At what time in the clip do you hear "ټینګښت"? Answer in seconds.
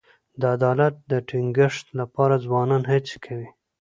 1.29-1.85